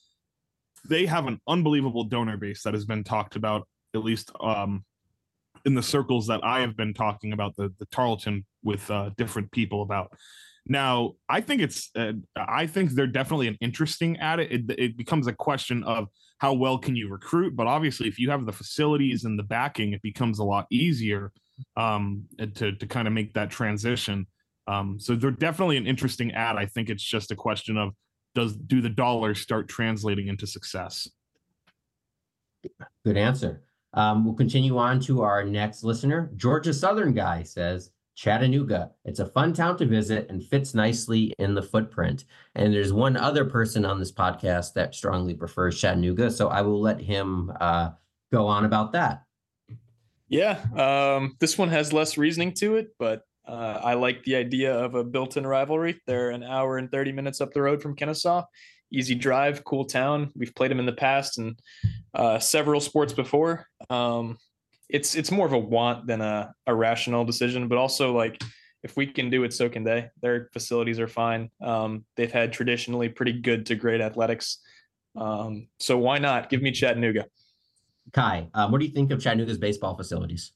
[0.89, 4.83] they have an unbelievable donor base that has been talked about, at least um,
[5.67, 9.53] in the circles that I have been talking about the the Tarleton with uh, different
[9.53, 10.11] people about.
[10.65, 14.51] Now, I think it's uh, I think they're definitely an interesting at it.
[14.51, 14.79] it.
[14.79, 18.47] It becomes a question of how well can you recruit, but obviously, if you have
[18.47, 21.31] the facilities and the backing, it becomes a lot easier
[21.77, 24.27] um, to to kind of make that transition.
[24.69, 26.57] Um, so they're definitely an interesting ad.
[26.57, 27.92] I think it's just a question of
[28.35, 31.09] does do the dollars start translating into success?
[33.05, 33.62] good answer.
[33.95, 36.31] Um, we'll continue on to our next listener.
[36.37, 38.92] Georgia Southern guy says, Chattanooga.
[39.05, 42.25] It's a fun town to visit and fits nicely in the footprint.
[42.55, 46.31] And there's one other person on this podcast that strongly prefers Chattanooga.
[46.31, 47.90] So I will let him uh,
[48.33, 49.26] go on about that.
[50.29, 54.75] Yeah, um, this one has less reasoning to it, but uh, I like the idea
[54.75, 56.01] of a built-in rivalry.
[56.07, 58.45] They're an hour and 30 minutes up the road from Kennesaw.
[58.91, 60.33] Easy drive, cool town.
[60.35, 61.59] We've played them in the past and
[62.15, 63.67] uh, several sports before.
[63.89, 64.39] Um,
[64.89, 68.41] it's it's more of a want than a, a rational decision, but also like
[68.85, 70.11] if we can do it, so can they.
[70.23, 71.51] Their facilities are fine.
[71.61, 74.59] Um, they've had traditionally pretty good to great athletics.
[75.17, 76.51] Um, so why not?
[76.51, 77.27] Give me Chattanooga.
[78.12, 80.53] Kai, um, what do you think of Chattanooga's baseball facilities?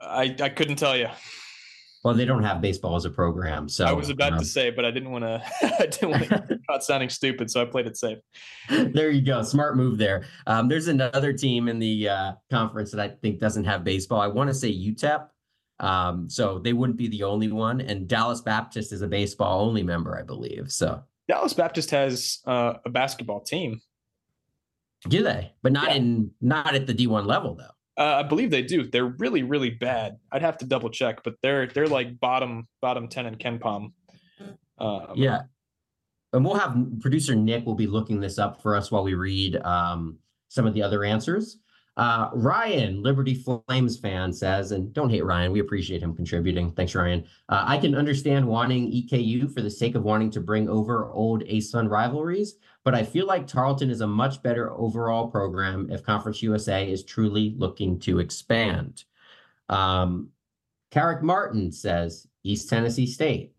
[0.00, 1.08] I, I couldn't tell you.
[2.04, 4.70] Well, they don't have baseball as a program, so I was about um, to say,
[4.70, 5.42] but I didn't want to.
[5.80, 8.18] I didn't want to caught sounding stupid, so I played it safe.
[8.68, 9.42] there you go.
[9.44, 10.24] Smart move there.
[10.48, 14.20] Um, there's another team in the uh, conference that I think doesn't have baseball.
[14.20, 15.28] I want to say UTEP.
[15.78, 17.80] Um, so they wouldn't be the only one.
[17.80, 20.72] And Dallas Baptist is a baseball only member, I believe.
[20.72, 23.80] So Dallas Baptist has uh, a basketball team.
[25.08, 25.52] Do they?
[25.62, 25.96] But not Yeah.
[25.96, 28.02] in not at the D1 level though.
[28.02, 28.84] Uh, I believe they do.
[28.88, 30.16] They're really, really bad.
[30.32, 33.92] I'd have to double check, but they're they're like bottom bottom ten in KenPom.
[34.78, 35.42] Um, Yeah.
[36.32, 39.56] And we'll have producer Nick will be looking this up for us while we read
[39.56, 41.58] um, some of the other answers.
[41.98, 46.72] Uh, Ryan, Liberty Flames fan, says, and don't hate Ryan, we appreciate him contributing.
[46.72, 47.24] Thanks, Ryan.
[47.50, 51.42] Uh, I can understand wanting EKU for the sake of wanting to bring over old
[51.44, 56.42] ASUN rivalries, but I feel like Tarleton is a much better overall program if Conference
[56.42, 59.04] USA is truly looking to expand.
[59.68, 60.30] Um,
[60.90, 63.52] Carrick Martin says, East Tennessee State.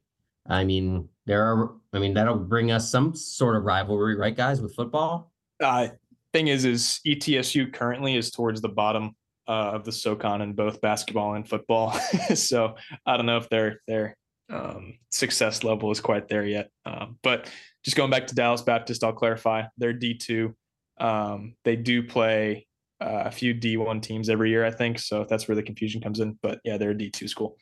[0.48, 4.62] I mean, there are, I mean, that'll bring us some sort of rivalry, right, guys,
[4.62, 5.32] with football?
[5.62, 5.88] Uh,
[6.34, 9.16] thing is, is ETSU currently is towards the bottom
[9.48, 11.92] uh, of the SoCon in both basketball and football.
[12.36, 14.18] so I don't know if their their
[14.50, 16.70] um, success level is quite there yet.
[16.86, 17.50] Um, but
[17.84, 20.56] just going back to Dallas Baptist, I'll clarify they're D two.
[21.00, 22.68] Um, they do play
[23.02, 25.00] uh, a few D one teams every year, I think.
[25.00, 26.38] So that's where the confusion comes in.
[26.42, 27.58] But yeah, they're a D two school.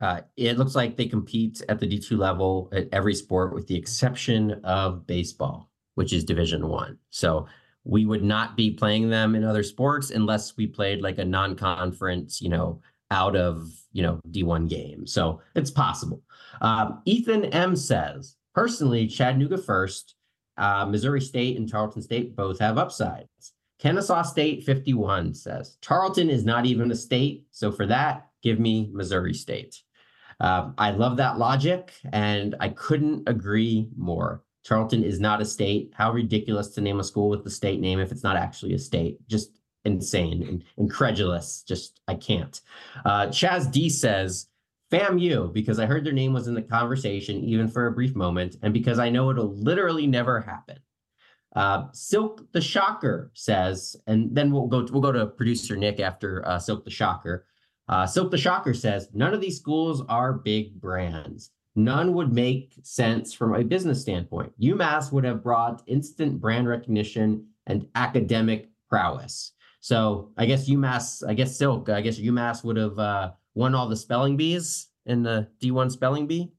[0.00, 3.76] Uh, it looks like they compete at the D2 level at every sport with the
[3.76, 6.98] exception of baseball, which is Division One.
[7.10, 7.46] So
[7.84, 12.40] we would not be playing them in other sports unless we played like a non-conference,
[12.40, 15.06] you know, out of, you know, D1 game.
[15.06, 16.22] So it's possible.
[16.60, 20.16] Um, Ethan M says, personally, Chattanooga first,
[20.58, 23.54] uh, Missouri State and Tarleton State both have upsides.
[23.78, 27.46] Kennesaw State 51 says, Tarleton is not even a state.
[27.52, 29.80] So for that, give me Missouri State.
[30.40, 34.42] Um, I love that logic, and I couldn't agree more.
[34.62, 35.94] Tarleton is not a state.
[35.96, 38.78] How ridiculous to name a school with the state name if it's not actually a
[38.78, 39.26] state.
[39.26, 39.52] Just
[39.86, 41.62] insane and incredulous.
[41.66, 42.60] Just, I can't.
[43.06, 44.48] Uh, Chaz D says,
[44.90, 48.56] FAMU, because I heard their name was in the conversation, even for a brief moment,
[48.62, 50.78] and because I know it'll literally never happen.
[51.54, 56.46] Uh, Silk the Shocker says, and then we'll go we'll go to producer Nick after
[56.46, 57.46] uh, Silk the Shocker.
[57.88, 61.50] Uh, Silk the Shocker says, none of these schools are big brands.
[61.74, 64.52] None would make sense from a business standpoint.
[64.60, 69.52] UMass would have brought instant brand recognition and academic prowess.
[69.80, 73.88] So I guess UMass, I guess Silk, I guess UMass would have uh, won all
[73.88, 76.52] the spelling bees in the D1 spelling bee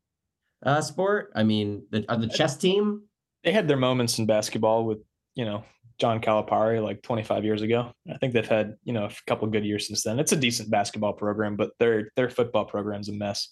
[0.66, 1.32] uh, sport.
[1.36, 3.04] I mean, the, uh, the chess team.
[3.44, 5.00] They had their moments in basketball with
[5.34, 5.64] you know
[6.00, 7.92] John Calipari like 25 years ago.
[8.12, 10.20] I think they've had you know a couple good years since then.
[10.20, 13.50] It's a decent basketball program, but their their football program's a mess.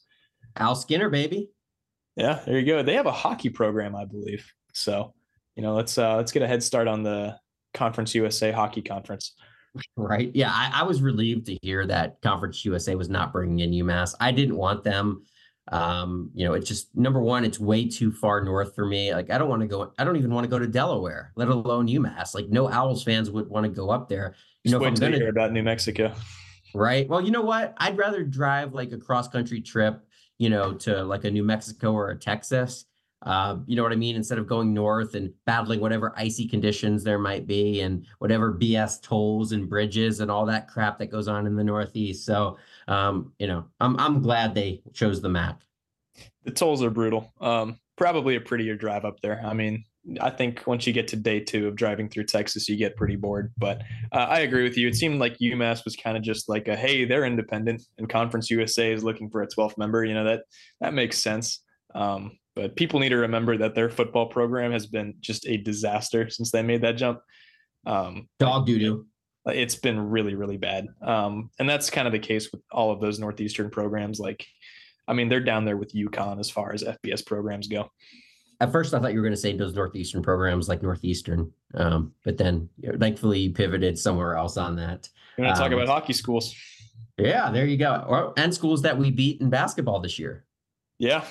[0.55, 1.49] Al Skinner, baby.
[2.15, 2.83] Yeah, there you go.
[2.83, 4.51] They have a hockey program, I believe.
[4.73, 5.13] So,
[5.55, 7.37] you know, let's uh let's get a head start on the
[7.73, 9.33] Conference USA Hockey Conference.
[9.95, 10.31] Right.
[10.33, 14.15] Yeah, I, I was relieved to hear that Conference USA was not bringing in UMass.
[14.19, 15.25] I didn't want them.
[15.71, 19.13] Um, you know, it's just number one, it's way too far north for me.
[19.13, 19.93] Like, I don't want to go.
[19.99, 22.33] I don't even want to go to Delaware, let alone UMass.
[22.33, 24.35] Like, no Owls fans would want to go up there.
[24.63, 26.13] You Just know, if wait I'm till gonna hear about New Mexico.
[26.73, 27.07] Right.
[27.07, 27.73] Well, you know what?
[27.77, 30.03] I'd rather drive like a cross country trip,
[30.37, 32.85] you know, to like a New Mexico or a Texas.
[33.23, 34.15] Um, you know what I mean?
[34.15, 39.01] Instead of going north and battling whatever icy conditions there might be and whatever BS
[39.01, 42.25] tolls and bridges and all that crap that goes on in the Northeast.
[42.25, 45.61] So, um, you know, I'm I'm glad they chose the MAC.
[46.45, 47.33] The tolls are brutal.
[47.41, 49.41] Um, probably a prettier drive up there.
[49.45, 49.83] I mean,
[50.21, 53.17] I think once you get to day two of driving through Texas, you get pretty
[53.17, 53.51] bored.
[53.57, 53.81] But
[54.13, 54.87] uh, I agree with you.
[54.87, 58.49] It seemed like UMass was kind of just like a hey, they're independent, and Conference
[58.49, 60.05] USA is looking for a 12th member.
[60.05, 60.43] You know that
[60.79, 61.61] that makes sense.
[61.93, 66.29] Um, but people need to remember that their football program has been just a disaster
[66.29, 67.21] since they made that jump.
[67.85, 69.05] Um, Dog doo doo.
[69.45, 70.87] it's been really, really bad.
[71.01, 74.19] Um, and that's kind of the case with all of those Northeastern programs.
[74.19, 74.45] Like,
[75.07, 77.89] I mean, they're down there with UConn as far as FBS programs go.
[78.59, 82.11] At first, I thought you were going to say those Northeastern programs like Northeastern, um,
[82.25, 85.07] but then you know, thankfully you pivoted somewhere else on that.
[85.37, 86.53] We're going to talk Um, about hockey schools.
[87.17, 88.03] Yeah, there you go.
[88.05, 90.43] Or, and schools that we beat in basketball this year.
[90.97, 91.23] Yeah.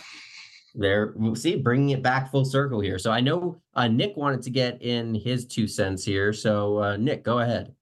[0.75, 2.99] There, we'll see, bringing it back full circle here.
[2.99, 6.33] So I know uh, Nick wanted to get in his two cents here.
[6.33, 7.75] So uh, Nick, go ahead.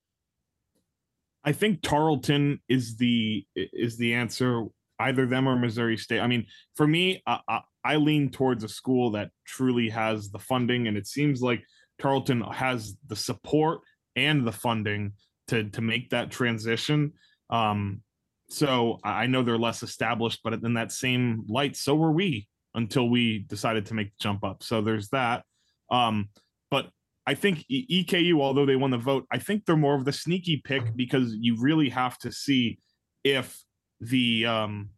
[1.44, 4.64] I think Tarleton is the is the answer.
[4.98, 6.20] Either them or Missouri State.
[6.20, 10.38] I mean, for me, I, I, I lean towards a school that truly has the
[10.38, 11.62] funding, and it seems like
[11.98, 13.80] Tarleton has the support
[14.16, 15.12] and the funding
[15.48, 17.12] to to make that transition.
[17.50, 18.02] Um,
[18.48, 22.48] so I I know they're less established, but in that same light, so were we
[22.76, 24.62] until we decided to make the jump up.
[24.62, 25.44] So there's that.
[25.90, 26.28] Um,
[26.70, 26.90] but
[27.26, 30.62] I think EKU, although they won the vote, I think they're more of the sneaky
[30.64, 32.78] pick because you really have to see
[33.24, 33.64] if
[34.00, 34.90] the um,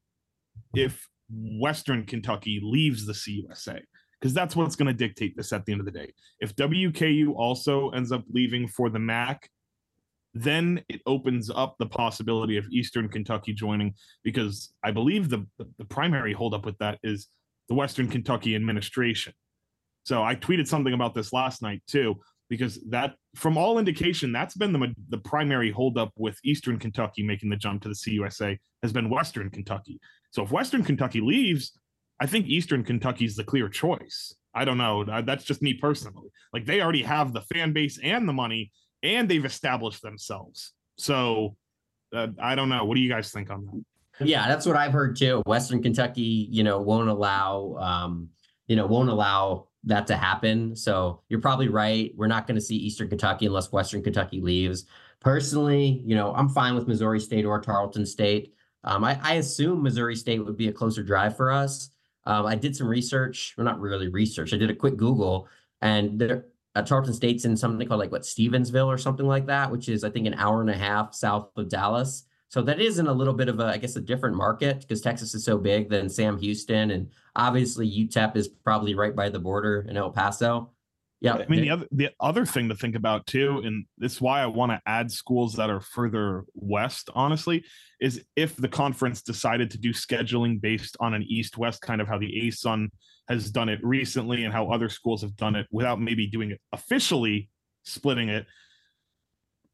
[0.74, 3.80] if Western Kentucky leaves the CUSA
[4.20, 6.12] because that's what's going to dictate this at the end of the day.
[6.40, 9.48] If WKU also ends up leaving for the MAC,
[10.34, 15.46] then it opens up the possibility of Eastern Kentucky joining because I believe the,
[15.78, 17.28] the primary holdup with that is
[17.68, 19.32] the Western Kentucky administration.
[20.04, 22.16] So I tweeted something about this last night too,
[22.48, 27.50] because that, from all indication, that's been the the primary holdup with Eastern Kentucky making
[27.50, 30.00] the jump to the CUSA has been Western Kentucky.
[30.30, 31.78] So if Western Kentucky leaves,
[32.20, 34.34] I think Eastern Kentucky is the clear choice.
[34.54, 35.04] I don't know.
[35.04, 36.30] That's just me personally.
[36.52, 40.72] Like they already have the fan base and the money, and they've established themselves.
[40.96, 41.56] So
[42.14, 42.84] uh, I don't know.
[42.84, 43.84] What do you guys think on that?
[44.20, 45.42] Yeah, that's what I've heard too.
[45.46, 48.28] Western Kentucky, you know, won't allow, um,
[48.66, 50.74] you know, won't allow that to happen.
[50.76, 52.12] So you're probably right.
[52.16, 54.84] We're not going to see Eastern Kentucky unless Western Kentucky leaves.
[55.20, 58.54] Personally, you know, I'm fine with Missouri State or Tarleton State.
[58.84, 61.90] Um, I, I assume Missouri State would be a closer drive for us.
[62.24, 64.52] Um, I did some research, well, not really research.
[64.52, 65.48] I did a quick Google,
[65.80, 69.70] and there, uh, Tarleton State's in something called like what Stevensville or something like that,
[69.72, 72.24] which is I think an hour and a half south of Dallas.
[72.50, 75.00] So that is in a little bit of a, I guess, a different market because
[75.00, 79.38] Texas is so big than Sam Houston, and obviously UTEP is probably right by the
[79.38, 80.72] border in El Paso.
[81.20, 84.20] Yeah, I mean, the other the other thing to think about too, and this is
[84.20, 87.10] why I want to add schools that are further west.
[87.12, 87.64] Honestly,
[88.00, 92.18] is if the conference decided to do scheduling based on an east-west kind of how
[92.18, 92.88] the ASUN
[93.28, 96.60] has done it recently, and how other schools have done it without maybe doing it
[96.72, 97.50] officially,
[97.82, 98.46] splitting it,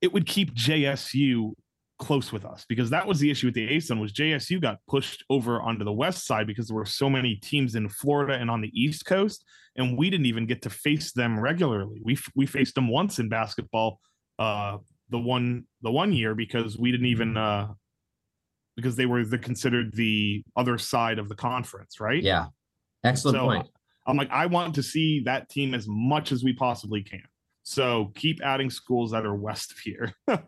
[0.00, 1.52] it would keep JSU
[1.98, 5.24] close with us because that was the issue with the ASUN was JSU got pushed
[5.30, 8.60] over onto the west side because there were so many teams in Florida and on
[8.60, 9.44] the East Coast,
[9.76, 12.00] and we didn't even get to face them regularly.
[12.04, 14.00] We we faced them once in basketball,
[14.38, 14.78] uh,
[15.10, 17.68] the one the one year because we didn't even uh,
[18.76, 22.22] because they were the considered the other side of the conference, right?
[22.22, 22.46] yeah,
[23.04, 23.68] excellent So, point.
[24.06, 27.22] I'm like, I want to see that team as much as we possibly can.
[27.62, 30.12] So keep adding schools that are west of here.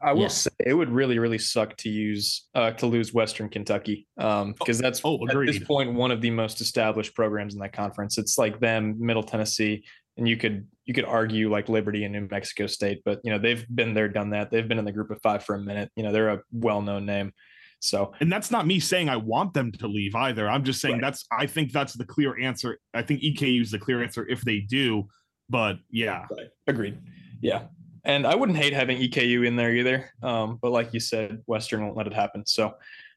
[0.00, 0.28] I will Yeah.
[0.28, 4.78] say it would really, really suck to use uh, to lose Western Kentucky um, because
[4.78, 8.18] that's oh, at this point one of the most established programs in that conference.
[8.18, 9.84] It's like them, Middle Tennessee,
[10.16, 13.38] and you could you could argue like Liberty and New Mexico State, but you know
[13.38, 14.50] they've been there, done that.
[14.50, 15.90] They've been in the group of five for a minute.
[15.96, 17.32] You know they're a well known name.
[17.80, 20.48] So and that's not me saying I want them to leave either.
[20.48, 21.02] I'm just saying Right.
[21.02, 22.78] that's I think that's the clear answer.
[22.94, 25.08] I think EKU is the clear answer if they do.
[25.48, 26.26] But yeah,
[26.66, 26.98] agreed.
[27.40, 27.64] Yeah.
[28.06, 30.10] And I wouldn't hate having EKU in there either.
[30.22, 32.46] Um, but like you said, Western won't let it happen.
[32.46, 32.74] So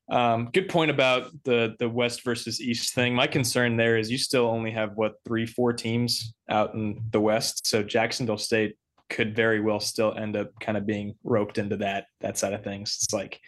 [0.09, 3.13] um, good point about the the West versus East thing.
[3.13, 7.21] My concern there is you still only have what three, four teams out in the
[7.21, 7.67] West.
[7.67, 8.75] So Jacksonville State
[9.09, 12.63] could very well still end up kind of being roped into that that side of
[12.63, 12.97] things.
[13.03, 13.39] It's like,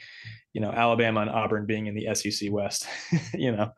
[0.53, 2.87] you know, Alabama and Auburn being in the SEC West,
[3.33, 3.71] you know.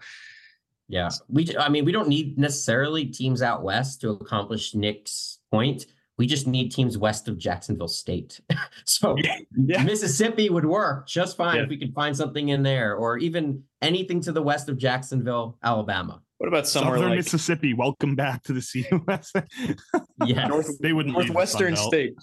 [0.89, 1.09] Yeah.
[1.29, 5.85] We I mean, we don't need necessarily teams out west to accomplish Nick's point.
[6.17, 8.39] We just need teams west of Jacksonville State.
[8.85, 9.15] so
[9.55, 9.83] Yeah.
[9.83, 11.63] Mississippi would work just fine Yeah.
[11.63, 15.57] if we could find something in there, or even anything to the west of Jacksonville,
[15.63, 16.21] Alabama.
[16.37, 19.31] What about somewhere Southern like Mississippi, welcome back to the CUS.
[20.25, 20.47] Yes.
[20.49, 21.87] North- they wouldn't leave the Northwestern Belt.
[21.87, 22.13] State?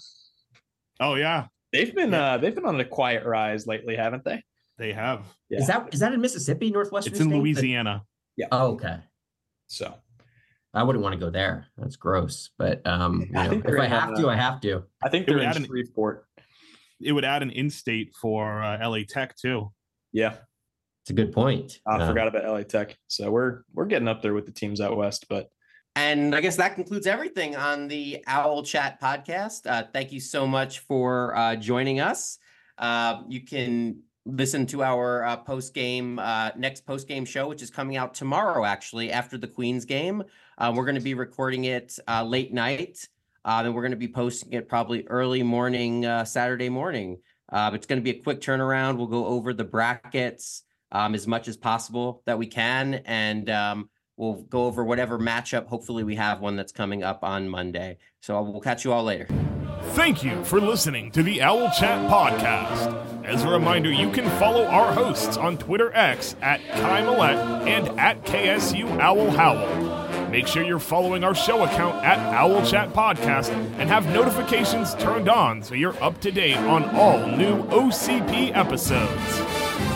[0.99, 4.43] Oh yeah, They've been uh they've been on a quiet rise lately, haven't they?
[4.77, 5.25] they have.
[5.49, 7.13] Is that is that in Mississippi, Northwestern?
[7.13, 7.37] It's in State?
[7.37, 8.03] Louisiana.
[8.51, 8.97] Oh, okay.
[9.67, 9.93] So
[10.73, 11.67] I wouldn't want to go there.
[11.77, 12.49] That's gross.
[12.57, 14.83] But um, you I know, think if I have uh, to, I have to.
[15.03, 16.25] I think It they're would in add an- Shreveport.
[17.01, 19.71] It would add an in-state for uh, LA Tech too.
[20.13, 20.35] Yeah,
[21.03, 21.79] It's a good point.
[21.87, 22.95] I Um, forgot about LA Tech.
[23.07, 25.49] So we're we're getting up there with the teams out west, but
[25.95, 29.65] And I guess that concludes everything on the Owl Chat podcast.
[29.65, 32.37] Uh, thank you so much for uh, joining us.
[32.77, 37.61] Uh, you can listen to our uh, post game, uh, next post game show, which
[37.61, 40.23] is coming out tomorrow, actually, after the Queens game.
[40.57, 43.07] Uh, we're going to be recording it uh, late night.
[43.43, 47.17] Uh, then we're going to be posting it probably early morning, uh, Saturday morning.
[47.51, 48.97] Uh, it's going to be a quick turnaround.
[48.97, 53.01] We'll go over the brackets um, as much as possible that we can.
[53.05, 55.65] And um, we'll go over whatever matchup.
[55.65, 57.97] Hopefully, we have one that's coming up on Monday.
[58.21, 59.27] So we'll catch you all later.
[59.93, 63.25] Thank you for listening to the Owl Chat Podcast.
[63.25, 67.99] As a reminder, you can follow our hosts on Twitter X at Kai Millette and
[67.99, 70.29] at KSU Owl Howl.
[70.29, 75.27] Make sure you're following our show account at Owl Chat Podcast and have notifications turned
[75.27, 79.41] on so you're up to date on all new OCP episodes.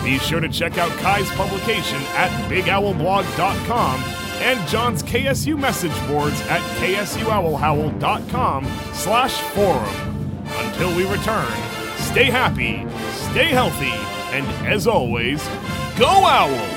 [0.03, 6.61] Be sure to check out Kai's publication at bigowlblog.com and Jon's KSU message boards at
[6.79, 9.95] ksuowlhowl.com slash forum.
[10.59, 11.51] Until we return,
[11.97, 12.85] stay happy,
[13.31, 13.93] stay healthy,
[14.35, 15.43] and as always,
[15.97, 16.74] go Owls!